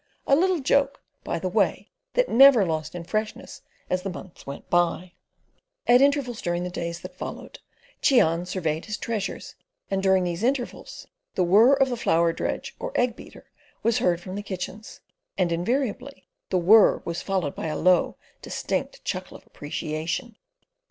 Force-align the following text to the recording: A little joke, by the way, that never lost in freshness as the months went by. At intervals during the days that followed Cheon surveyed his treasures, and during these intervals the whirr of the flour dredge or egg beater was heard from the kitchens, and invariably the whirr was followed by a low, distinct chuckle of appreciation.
A 0.25 0.35
little 0.35 0.61
joke, 0.61 1.03
by 1.23 1.37
the 1.37 1.47
way, 1.47 1.91
that 2.15 2.27
never 2.27 2.65
lost 2.65 2.95
in 2.95 3.03
freshness 3.03 3.61
as 3.87 4.01
the 4.01 4.09
months 4.09 4.47
went 4.47 4.67
by. 4.67 5.13
At 5.85 6.01
intervals 6.01 6.41
during 6.41 6.63
the 6.63 6.71
days 6.71 7.01
that 7.01 7.15
followed 7.15 7.59
Cheon 8.01 8.47
surveyed 8.47 8.85
his 8.85 8.97
treasures, 8.97 9.53
and 9.91 10.01
during 10.01 10.23
these 10.23 10.41
intervals 10.41 11.05
the 11.35 11.43
whirr 11.43 11.73
of 11.73 11.89
the 11.89 11.97
flour 11.97 12.33
dredge 12.33 12.73
or 12.79 12.91
egg 12.99 13.15
beater 13.15 13.51
was 13.83 13.99
heard 13.99 14.19
from 14.19 14.33
the 14.33 14.41
kitchens, 14.41 15.01
and 15.37 15.51
invariably 15.51 16.27
the 16.49 16.57
whirr 16.57 17.03
was 17.05 17.21
followed 17.21 17.53
by 17.53 17.67
a 17.67 17.77
low, 17.77 18.17
distinct 18.41 19.05
chuckle 19.05 19.37
of 19.37 19.45
appreciation. 19.45 20.35